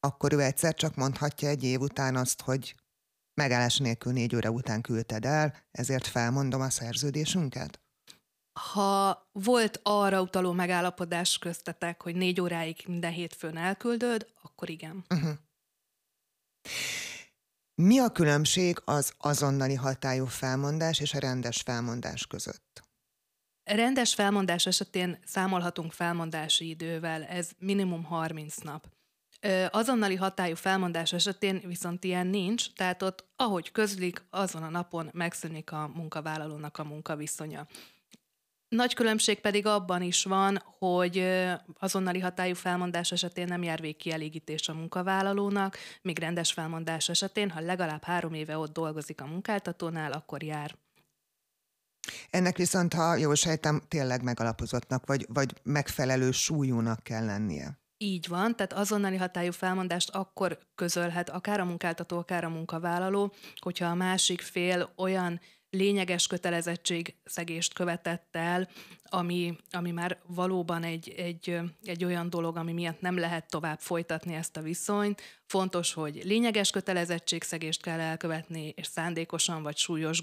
[0.00, 2.74] akkor ő egyszer csak mondhatja egy év után azt, hogy
[3.34, 7.80] megállás nélkül négy óra után küldted el, ezért felmondom a szerződésünket?
[8.60, 15.04] Ha volt arra utaló megállapodás köztetek, hogy négy óráig minden hétfőn elküldöd, akkor igen.
[15.14, 15.34] Uh-huh.
[17.74, 22.85] Mi a különbség az azonnali hatályú felmondás és a rendes felmondás között?
[23.66, 28.86] Rendes felmondás esetén számolhatunk felmondási idővel, ez minimum 30 nap.
[29.70, 35.72] Azonnali hatályú felmondás esetén viszont ilyen nincs, tehát ott, ahogy közlik, azon a napon megszűnik
[35.72, 37.66] a munkavállalónak a munkaviszonya.
[38.68, 41.28] Nagy különbség pedig abban is van, hogy
[41.78, 48.04] azonnali hatályú felmondás esetén nem jár végkielégítés a munkavállalónak, míg rendes felmondás esetén, ha legalább
[48.04, 50.76] három éve ott dolgozik a munkáltatónál, akkor jár.
[52.30, 57.78] Ennek viszont, ha jól sejtem, tényleg megalapozottnak, vagy, vagy megfelelő súlyúnak kell lennie.
[57.98, 63.86] Így van, tehát azonnali hatályú felmondást akkor közölhet akár a munkáltató, akár a munkavállaló, hogyha
[63.86, 65.40] a másik fél olyan
[65.70, 66.28] lényeges
[67.24, 68.68] szegést követett el,
[69.02, 74.34] ami, ami már valóban egy, egy, egy olyan dolog, ami miatt nem lehet tovább folytatni
[74.34, 75.22] ezt a viszonyt.
[75.46, 80.20] Fontos, hogy lényeges kötelezettségszegést kell elkövetni, és szándékosan vagy súlyos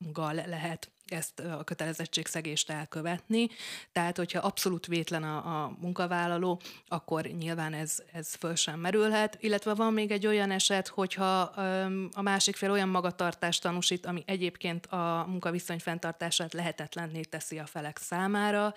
[0.00, 3.48] gondatlansággal lehet ezt a kötelezettségszegést elkövetni.
[3.92, 9.36] Tehát, hogyha abszolút vétlen a, a munkavállaló, akkor nyilván ez, ez föl sem merülhet.
[9.40, 14.22] Illetve van még egy olyan eset, hogyha öm, a másik fél olyan magatartást tanúsít, ami
[14.26, 18.74] egyébként a munkaviszony fenntartását lehetetlenné teszi a felek számára,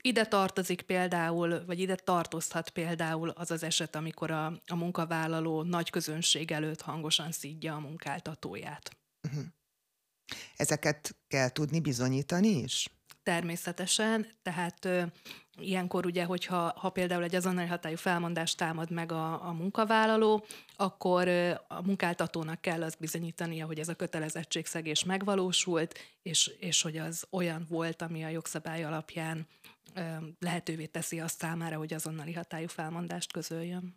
[0.00, 5.90] ide tartozik például, vagy ide tartozhat például az az eset, amikor a, a munkavállaló nagy
[5.90, 8.96] közönség előtt hangosan szídja a munkáltatóját.
[9.22, 9.44] Uh-huh.
[10.56, 12.88] Ezeket kell tudni bizonyítani is?
[13.22, 15.02] Természetesen, tehát ö,
[15.60, 20.44] ilyenkor ugye, hogyha ha például egy azonnali hatályú felmondást támad meg a, a munkavállaló,
[20.76, 26.96] akkor ö, a munkáltatónak kell azt bizonyítania, hogy ez a kötelezettségszegés megvalósult, és, és hogy
[26.96, 29.46] az olyan volt, ami a jogszabály alapján
[29.94, 30.00] ö,
[30.38, 33.94] lehetővé teszi azt számára, hogy azonnali hatályú felmondást közöljön.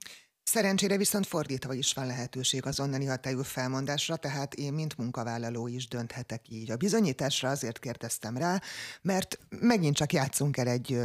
[0.49, 5.87] Szerencsére viszont fordítva is van lehetőség az onnani hatályú felmondásra, tehát én, mint munkavállaló is
[5.87, 6.71] dönthetek így.
[6.71, 8.61] A bizonyításra azért kérdeztem rá,
[9.01, 10.99] mert megint csak játszunk el egy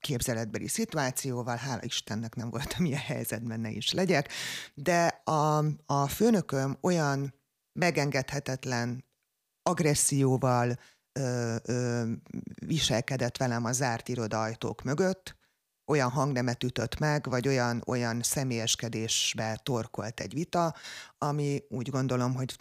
[0.00, 4.32] képzeletbeli szituációval, hála Istennek nem voltam ilyen helyzetben, ne is legyek,
[4.74, 7.34] de a, a főnököm olyan
[7.72, 9.04] megengedhetetlen
[9.62, 10.78] agresszióval
[11.12, 12.04] ö, ö,
[12.66, 15.37] viselkedett velem a zárt irodajtók mögött,
[15.88, 20.74] olyan hangnemet ütött meg, vagy olyan, olyan személyeskedésbe torkolt egy vita,
[21.18, 22.58] ami úgy gondolom, hogy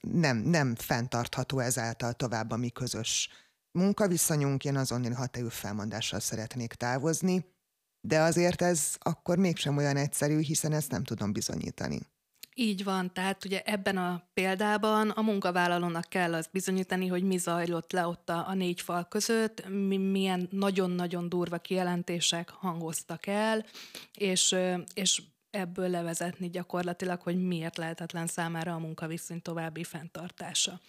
[0.00, 3.28] nem, nem fenntartható ezáltal tovább a mi közös
[3.78, 4.64] munkaviszonyunk.
[4.64, 7.44] Én azon hatályú felmondással szeretnék távozni,
[8.00, 12.00] de azért ez akkor mégsem olyan egyszerű, hiszen ezt nem tudom bizonyítani.
[12.60, 17.92] Így van, tehát ugye ebben a példában a munkavállalónak kell azt bizonyítani, hogy mi zajlott
[17.92, 23.64] le ott a, a négy fal között, mi, milyen nagyon-nagyon durva kijelentések hangoztak el,
[24.14, 24.56] és,
[24.94, 30.80] és ebből levezetni gyakorlatilag, hogy miért lehetetlen számára a munkaviszony további fenntartása.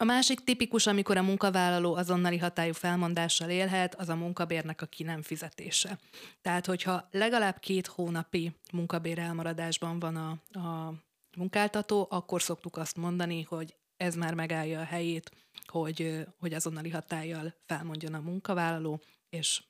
[0.00, 5.02] A másik tipikus, amikor a munkavállaló azonnali hatályú felmondással élhet, az a munkabérnek a ki
[5.02, 5.98] nem fizetése.
[6.42, 10.94] Tehát, hogyha legalább két hónapi munkabér elmaradásban van a, a
[11.36, 15.30] munkáltató, akkor szoktuk azt mondani, hogy ez már megállja a helyét,
[15.66, 19.62] hogy, hogy azonnali hatállyal felmondjon a munkavállaló, és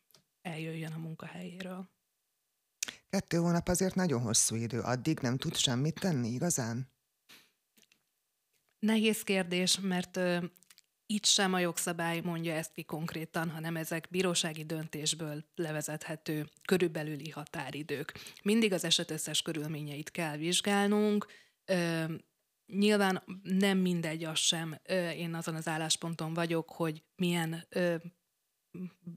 [0.43, 1.89] eljöjjön a munkahelyéről.
[3.11, 6.97] Kettő hónap azért nagyon hosszú idő, addig nem tud semmit tenni igazán?
[8.79, 10.39] Nehéz kérdés, mert ö,
[11.07, 18.13] itt sem a jogszabály mondja ezt ki konkrétan, hanem ezek bírósági döntésből levezethető körülbelüli határidők.
[18.43, 21.27] Mindig az eset összes körülményeit kell vizsgálnunk,
[21.65, 22.05] ö,
[22.67, 24.81] nyilván nem mindegy az sem,
[25.17, 27.67] én azon az állásponton vagyok, hogy milyen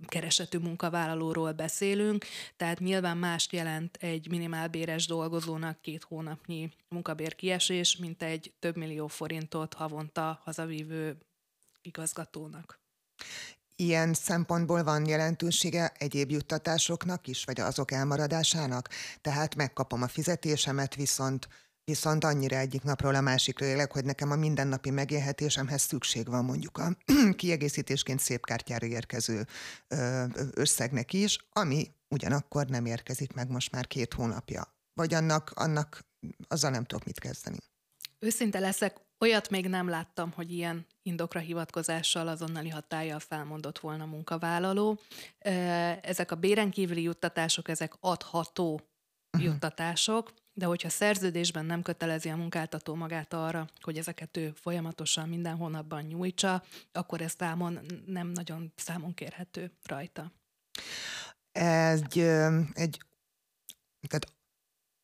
[0.07, 2.25] keresetű munkavállalóról beszélünk,
[2.57, 9.07] tehát nyilván mást jelent egy minimálbéres dolgozónak két hónapnyi munkabér kiesés, mint egy több millió
[9.07, 11.17] forintot havonta hazavívő
[11.81, 12.79] igazgatónak.
[13.75, 18.89] Ilyen szempontból van jelentősége egyéb juttatásoknak is, vagy azok elmaradásának?
[19.21, 21.47] Tehát megkapom a fizetésemet, viszont
[21.83, 26.77] viszont annyira egyik napról a másikra élek, hogy nekem a mindennapi megélhetésemhez szükség van mondjuk
[26.77, 26.97] a
[27.35, 29.47] kiegészítésként szép kártyára érkező
[30.53, 34.75] összegnek is, ami ugyanakkor nem érkezik meg most már két hónapja.
[34.93, 36.05] Vagy annak, annak
[36.47, 37.57] azzal nem tudok mit kezdeni.
[38.19, 44.99] Őszinte leszek, olyat még nem láttam, hogy ilyen indokra hivatkozással azonnali hatállyal felmondott volna munkavállaló.
[46.01, 49.51] Ezek a béren kívüli juttatások, ezek adható uh-huh.
[49.51, 55.55] juttatások, de hogyha szerződésben nem kötelezi a munkáltató magát arra, hogy ezeket ő folyamatosan minden
[55.55, 60.31] hónapban nyújtsa, akkor ez számon nem nagyon számon kérhető rajta.
[61.51, 62.19] Egy,
[62.73, 63.01] egy
[64.07, 64.33] tehát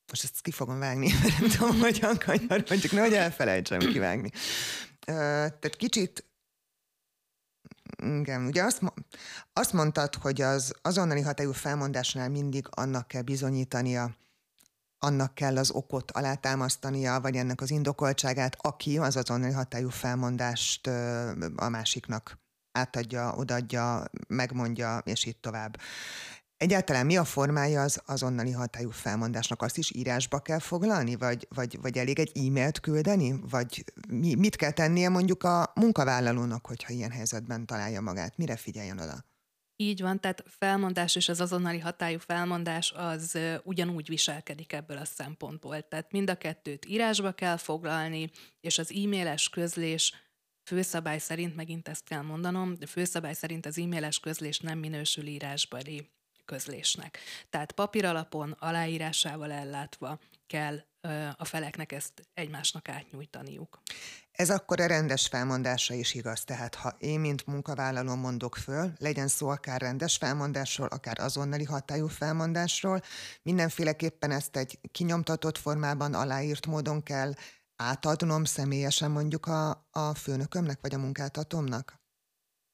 [0.08, 4.32] most ezt ki fogom vágni, mert nem tudom, hogyan kanyarodjuk, nehogy elfelejtsem kivágni.
[5.00, 6.26] Tehát kicsit
[8.04, 8.82] igen, ugye azt,
[9.54, 14.16] azt mondtad, hogy az azonnali hatályú felmondásnál mindig annak kell bizonyítania,
[15.00, 20.88] annak kell az okot alátámasztania, vagy ennek az indokoltságát, aki az azonnali hatályú felmondást
[21.56, 22.40] a másiknak
[22.72, 25.78] átadja, odaadja, megmondja, és így tovább.
[26.58, 29.62] Egyáltalán mi a formája az azonnali hatályú felmondásnak?
[29.62, 33.40] Azt is írásba kell foglalni, vagy, vagy, vagy elég egy e-mailt küldeni?
[33.50, 38.38] Vagy mi, mit kell tennie mondjuk a munkavállalónak, hogyha ilyen helyzetben találja magát?
[38.38, 39.26] Mire figyeljen oda?
[39.80, 45.88] Így van, tehát felmondás és az azonnali hatályú felmondás az ugyanúgy viselkedik ebből a szempontból.
[45.88, 50.13] Tehát mind a kettőt írásba kell foglalni, és az e-mailes közlés
[50.63, 56.10] főszabály szerint, megint ezt kell mondanom, de főszabály szerint az e-mailes közlés nem minősül írásbeli
[56.46, 57.20] közlésnek.
[57.50, 60.84] Tehát papíralapon aláírásával ellátva kell
[61.38, 63.82] a feleknek ezt egymásnak átnyújtaniuk.
[64.38, 69.28] Ez akkor a rendes felmondása is igaz, tehát ha én, mint munkavállaló mondok föl, legyen
[69.28, 73.02] szó akár rendes felmondásról, akár azonnali hatályú felmondásról,
[73.41, 77.34] mindenféleképpen ezt egy kinyomtatott formában aláírt módon kell
[77.76, 82.07] átadnom személyesen mondjuk a, a főnökömnek vagy a munkáltatómnak?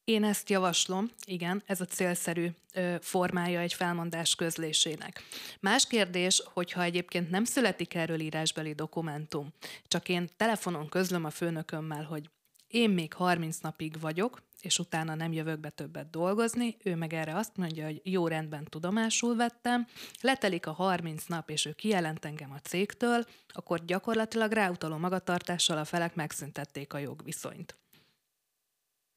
[0.04, 5.24] Én ezt javaslom, igen, ez a célszerű ö, formája egy felmondás közlésének.
[5.60, 9.54] Más kérdés, hogyha egyébként nem születik erről írásbeli dokumentum,
[9.88, 12.30] csak én telefonon közlöm a főnökömmel, hogy
[12.68, 17.36] én még 30 napig vagyok, és utána nem jövök be többet dolgozni, ő meg erre
[17.36, 19.88] azt mondja, hogy jó rendben tudomásul vettem,
[20.22, 25.86] letelik a 30 nap, és ő kijelent engem a cégtől, akkor gyakorlatilag ráutaló magatartással a
[25.86, 27.78] felek megszüntették a jogviszonyt.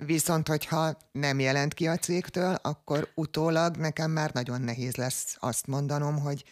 [0.05, 5.67] Viszont, hogyha nem jelent ki a cégtől, akkor utólag nekem már nagyon nehéz lesz azt
[5.67, 6.45] mondanom, hogy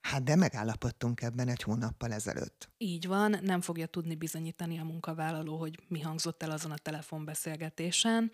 [0.00, 2.68] hát de megállapodtunk ebben egy hónappal ezelőtt.
[2.78, 8.32] Így van, nem fogja tudni bizonyítani a munkavállaló, hogy mi hangzott el azon a telefonbeszélgetésen.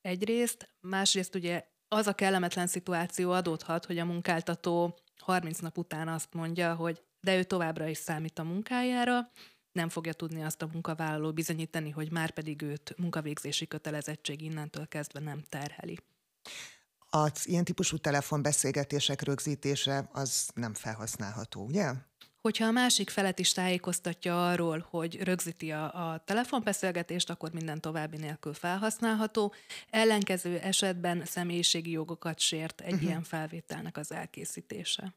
[0.00, 6.34] Egyrészt, másrészt ugye az a kellemetlen szituáció adódhat, hogy a munkáltató 30 nap után azt
[6.34, 9.30] mondja, hogy de ő továbbra is számít a munkájára,
[9.76, 15.20] nem fogja tudni azt a munkavállaló bizonyítani, hogy már pedig őt munkavégzési kötelezettség innentől kezdve
[15.20, 15.98] nem terheli.
[17.10, 21.92] Az ilyen típusú telefonbeszélgetések rögzítése az nem felhasználható, ugye?
[22.40, 28.16] Hogyha a másik felet is tájékoztatja arról, hogy rögzíti a, a telefonbeszélgetést, akkor minden további
[28.16, 29.54] nélkül felhasználható.
[29.90, 33.08] Ellenkező esetben személyiségi jogokat sért egy uh-huh.
[33.08, 35.14] ilyen felvételnek az elkészítése.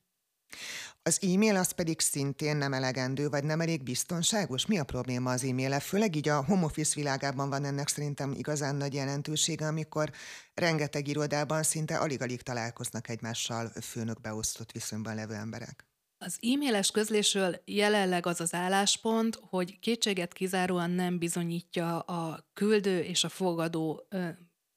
[1.02, 4.66] Az e-mail az pedig szintén nem elegendő, vagy nem elég biztonságos?
[4.66, 8.76] Mi a probléma az e-mail Főleg így a home office világában van ennek szerintem igazán
[8.76, 10.12] nagy jelentősége, amikor
[10.54, 15.88] rengeteg irodában szinte alig-alig találkoznak egymással főnök beosztott viszonyban levő emberek.
[16.18, 23.24] Az e-mailes közlésről jelenleg az az álláspont, hogy kétséget kizáróan nem bizonyítja a küldő és
[23.24, 24.08] a fogadó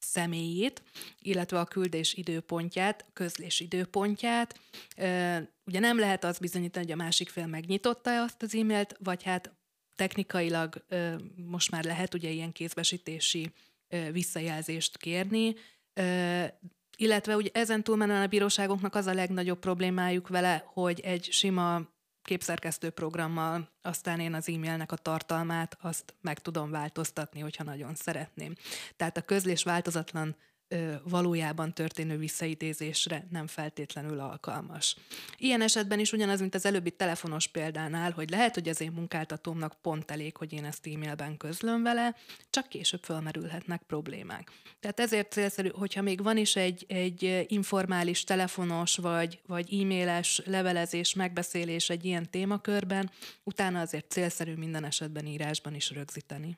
[0.03, 0.81] személyét,
[1.21, 4.59] illetve a küldés időpontját, közlés időpontját.
[5.65, 9.53] Ugye nem lehet az bizonyítani, hogy a másik fél megnyitotta azt az e-mailt, vagy hát
[9.95, 10.85] technikailag
[11.35, 13.51] most már lehet ugye ilyen kézbesítési
[14.11, 15.55] visszajelzést kérni,
[16.97, 21.81] illetve ugye ezen túlmenően a bíróságoknak az a legnagyobb problémájuk vele, hogy egy sima
[22.23, 28.55] képszerkesztő programmal aztán én az e-mailnek a tartalmát azt meg tudom változtatni, hogyha nagyon szeretném.
[28.95, 30.35] Tehát a közlés változatlan
[31.03, 34.95] valójában történő visszaidézésre nem feltétlenül alkalmas.
[35.37, 39.75] Ilyen esetben is ugyanaz, mint az előbbi telefonos példánál, hogy lehet, hogy az én munkáltatómnak
[39.81, 42.15] pont elég, hogy én ezt e-mailben közlöm vele,
[42.49, 44.51] csak később felmerülhetnek problémák.
[44.79, 51.13] Tehát ezért célszerű, hogyha még van is egy, egy informális telefonos vagy, vagy e-mailes levelezés,
[51.13, 53.11] megbeszélés egy ilyen témakörben,
[53.43, 56.57] utána azért célszerű minden esetben írásban is rögzíteni.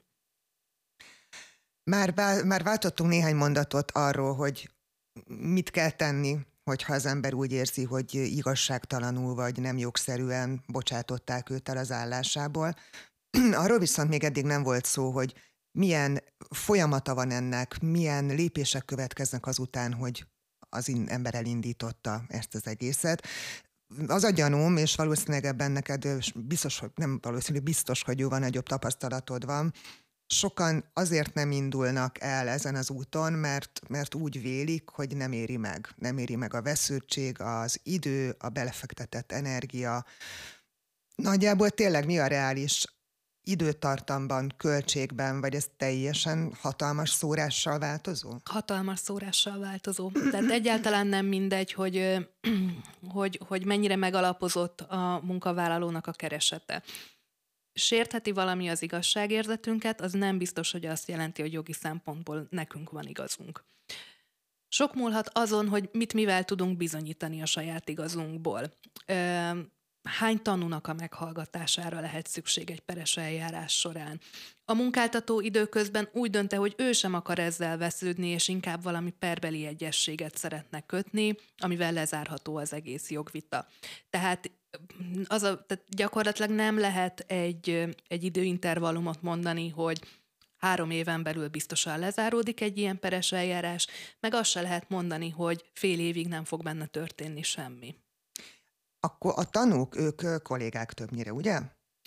[1.91, 4.69] Már, már váltottunk néhány mondatot arról, hogy
[5.27, 11.69] mit kell tenni, hogyha az ember úgy érzi, hogy igazságtalanul vagy nem jogszerűen bocsátották őt
[11.69, 12.75] el az állásából.
[13.63, 15.33] Arról viszont még eddig nem volt szó, hogy
[15.71, 20.27] milyen folyamata van ennek, milyen lépések következnek azután, hogy
[20.69, 23.27] az ember elindította ezt az egészet.
[24.07, 28.39] Az a gyanúm, és valószínűleg ebben neked biztos, hogy nem valószínű, biztos, hogy jó van,
[28.39, 29.73] nagyobb tapasztalatod van,
[30.27, 35.57] sokan azért nem indulnak el ezen az úton, mert, mert úgy vélik, hogy nem éri
[35.57, 35.89] meg.
[35.95, 40.05] Nem éri meg a vesződtség, az idő, a belefektetett energia.
[41.15, 42.85] Nagyjából tényleg mi a reális
[43.47, 48.33] időtartamban, költségben, vagy ez teljesen hatalmas szórással változó?
[48.43, 50.11] Hatalmas szórással változó.
[50.31, 52.27] Tehát egyáltalán nem mindegy, hogy,
[53.07, 56.83] hogy, hogy mennyire megalapozott a munkavállalónak a keresete
[57.75, 63.07] sértheti valami az igazságérzetünket, az nem biztos, hogy azt jelenti, hogy jogi szempontból nekünk van
[63.07, 63.63] igazunk.
[64.67, 68.73] Sok múlhat azon, hogy mit mivel tudunk bizonyítani a saját igazunkból.
[70.03, 74.19] Hány tanúnak a meghallgatására lehet szükség egy peres eljárás során?
[74.65, 79.65] A munkáltató időközben úgy dönte, hogy ő sem akar ezzel vesződni, és inkább valami perbeli
[79.65, 83.67] egyességet szeretne kötni, amivel lezárható az egész jogvita.
[84.09, 84.51] Tehát
[85.25, 90.01] az a, tehát gyakorlatilag nem lehet egy, egy időintervallumot mondani, hogy
[90.57, 93.87] három éven belül biztosan lezáródik egy ilyen peres eljárás,
[94.19, 97.95] meg azt se lehet mondani, hogy fél évig nem fog benne történni semmi.
[98.99, 101.59] Akkor a tanúk, ők kollégák többnyire, ugye?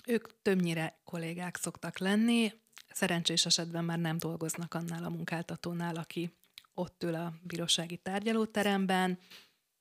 [0.07, 2.53] Ők többnyire kollégák szoktak lenni,
[2.93, 6.37] szerencsés esetben már nem dolgoznak annál a munkáltatónál, aki
[6.73, 9.19] ott ül a bírósági tárgyalóteremben,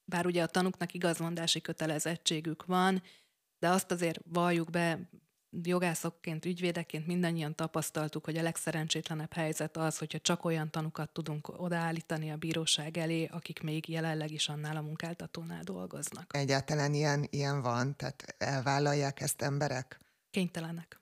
[0.08, 3.02] bár ugye a tanuknak igazmondási kötelezettségük van,
[3.58, 5.08] de azt azért valljuk be,
[5.62, 12.30] jogászokként, ügyvédeként mindannyian tapasztaltuk, hogy a legszerencsétlenebb helyzet az, hogyha csak olyan tanukat tudunk odaállítani
[12.30, 16.36] a bíróság elé, akik még jelenleg is annál a munkáltatónál dolgoznak.
[16.36, 17.96] Egyáltalán ilyen, ilyen van?
[17.96, 20.00] Tehát elvállalják ezt emberek?
[20.30, 21.00] Kénytelenek.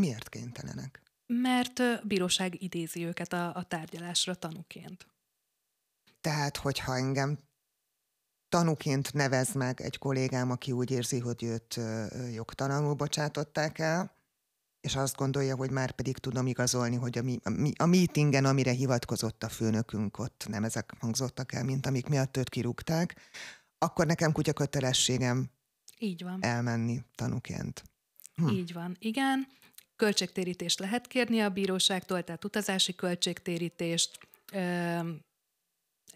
[0.00, 1.02] Miért kénytelenek?
[1.26, 5.06] Mert a bíróság idézi őket a, a tárgyalásra tanuként.
[6.20, 7.38] Tehát, hogyha engem
[8.54, 11.80] tanuként nevez meg egy kollégám, aki úgy érzi, hogy őt
[12.34, 14.16] jogtalanul bocsátották el,
[14.80, 18.70] és azt gondolja, hogy már pedig tudom igazolni, hogy a, mi, a, a meetingen, amire
[18.70, 23.16] hivatkozott a főnökünk, ott nem ezek hangzottak el, mint amik miatt őt kirúgták,
[23.78, 25.50] akkor nekem kutya kötelességem
[25.98, 26.38] Így van.
[26.40, 27.82] elmenni tanuként.
[28.34, 28.48] Hm.
[28.48, 29.46] Így van, igen.
[29.96, 34.18] Költségtérítést lehet kérni a bíróságtól, tehát utazási költségtérítést,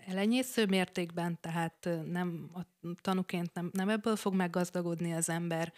[0.06, 2.60] elenyésző mértékben, tehát nem a
[3.00, 5.72] tanuként nem, nem ebből fog meggazdagodni az ember,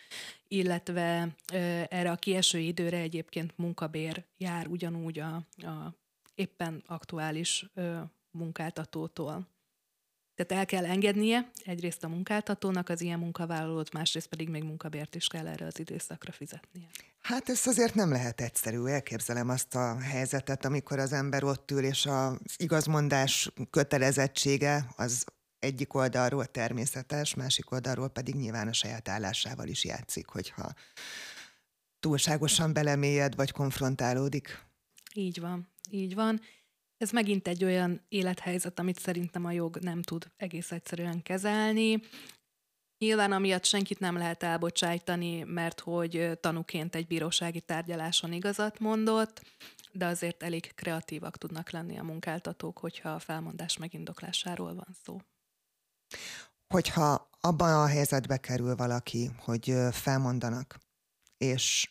[0.48, 5.94] illetve ö, erre a kieső időre egyébként munkabér jár ugyanúgy a, a
[6.34, 8.00] éppen aktuális ö,
[8.30, 9.48] munkáltatótól.
[10.40, 15.26] Tehát el kell engednie egyrészt a munkáltatónak az ilyen munkavállalót, másrészt pedig még munkabért is
[15.26, 16.86] kell erre az időszakra fizetnie.
[17.20, 18.84] Hát ez azért nem lehet egyszerű.
[18.84, 25.24] Elképzelem azt a helyzetet, amikor az ember ott ül, és az igazmondás kötelezettsége az
[25.58, 30.72] egyik oldalról természetes, másik oldalról pedig nyilván a saját állásával is játszik, hogyha
[32.00, 34.64] túlságosan belemélyed vagy konfrontálódik.
[35.14, 36.40] Így van, így van.
[37.00, 42.02] Ez megint egy olyan élethelyzet, amit szerintem a jog nem tud egész egyszerűen kezelni.
[42.98, 49.42] Nyilván amiatt senkit nem lehet elbocsájtani, mert hogy tanuként egy bírósági tárgyaláson igazat mondott,
[49.92, 55.20] de azért elég kreatívak tudnak lenni a munkáltatók, hogyha a felmondás megindoklásáról van szó.
[56.66, 60.78] Hogyha abban a helyzetbe kerül valaki, hogy felmondanak,
[61.36, 61.90] és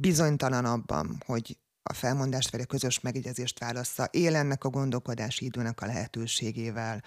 [0.00, 5.80] bizonytalan abban, hogy a felmondást vagy a közös megegyezést válassza, él ennek a gondolkodási időnek
[5.80, 7.02] a lehetőségével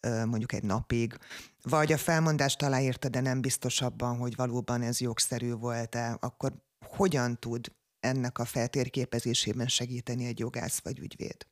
[0.00, 1.18] mondjuk egy napig,
[1.62, 6.52] vagy a felmondást aláírta, de nem biztos abban, hogy valóban ez jogszerű volt-e, akkor
[6.86, 11.46] hogyan tud ennek a feltérképezésében segíteni egy jogász vagy ügyvéd?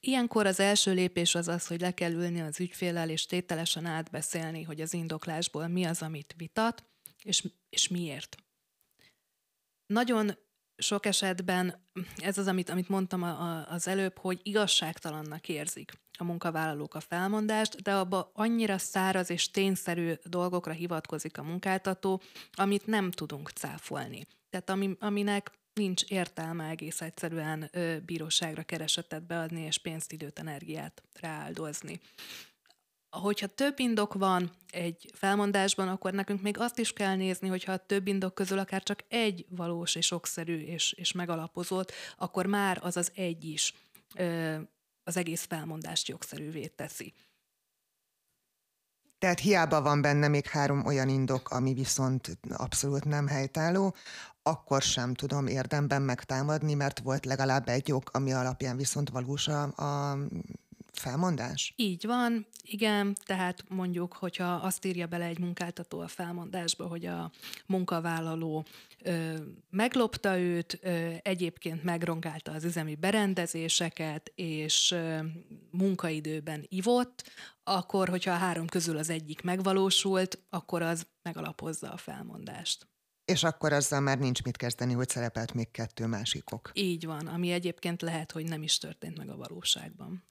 [0.00, 4.62] Ilyenkor az első lépés az az, hogy le kell ülni az ügyfélel, és tételesen átbeszélni,
[4.62, 6.84] hogy az indoklásból mi az, amit vitat,
[7.22, 8.36] és, és miért.
[9.86, 10.38] Nagyon
[10.78, 16.24] sok esetben ez az, amit, amit mondtam a, a, az előbb, hogy igazságtalannak érzik a
[16.24, 22.22] munkavállalók a felmondást, de abba annyira száraz és tényszerű dolgokra hivatkozik a munkáltató,
[22.52, 24.26] amit nem tudunk cáfolni.
[24.50, 31.02] Tehát ami, aminek nincs értelme egész egyszerűen ö, bíróságra keresetet beadni és pénzt, időt, energiát
[31.20, 32.00] rááldozni.
[33.10, 37.86] Hogyha több indok van egy felmondásban, akkor nekünk még azt is kell nézni, hogyha a
[37.86, 42.96] több indok közül akár csak egy valós és okszerű és, és megalapozott, akkor már az
[42.96, 43.74] az egy is
[44.14, 44.56] ö,
[45.04, 47.14] az egész felmondást jogszerűvé teszi.
[49.18, 53.94] Tehát hiába van benne még három olyan indok, ami viszont abszolút nem helytálló,
[54.42, 59.62] akkor sem tudom érdemben megtámadni, mert volt legalább egy ok, ami alapján viszont valós a,
[59.62, 60.18] a
[60.98, 61.72] felmondás?
[61.76, 67.30] Így van, igen, tehát mondjuk, hogyha azt írja bele egy munkáltató a felmondásba, hogy a
[67.66, 68.64] munkavállaló
[69.02, 69.34] ö,
[69.70, 75.18] meglopta őt, ö, egyébként megrongálta az üzemi berendezéseket, és ö,
[75.70, 77.30] munkaidőben ivott,
[77.64, 82.86] akkor, hogyha a három közül az egyik megvalósult, akkor az megalapozza a felmondást.
[83.24, 86.70] És akkor azzal már nincs mit kezdeni, hogy szerepelt még kettő másikok.
[86.74, 90.24] Így van, ami egyébként lehet, hogy nem is történt meg a valóságban.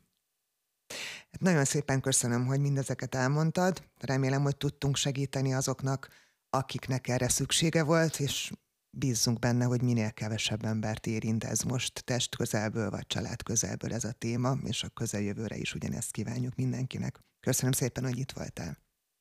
[1.32, 3.84] Hát nagyon szépen köszönöm, hogy mindezeket elmondtad.
[3.98, 6.10] Remélem, hogy tudtunk segíteni azoknak,
[6.50, 8.52] akiknek erre szüksége volt, és
[8.90, 14.04] bízzunk benne, hogy minél kevesebb embert érint ez most test közelből vagy család közelből ez
[14.04, 17.20] a téma, és a közeljövőre is ugyanezt kívánjuk mindenkinek.
[17.40, 18.78] Köszönöm szépen, hogy itt voltál.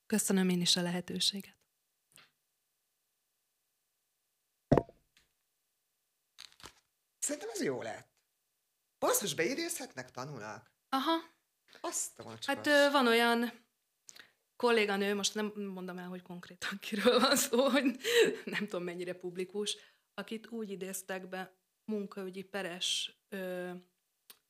[0.07, 1.57] Köszönöm én is a lehetőséget.
[7.19, 8.09] Szerintem ez jó lett.
[8.99, 10.71] Basszus, beidézhetnek, tanulnak.
[10.89, 11.36] Aha.
[11.81, 13.53] Azt Hát van olyan
[14.57, 17.97] kolléganő, most nem mondom el, hogy konkrétan kiről van szó, hogy
[18.45, 19.77] nem tudom mennyire publikus,
[20.15, 23.71] akit úgy idéztek be munkaügyi peres ö,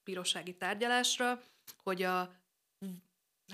[0.04, 1.42] bírósági tárgyalásra,
[1.76, 2.34] hogy a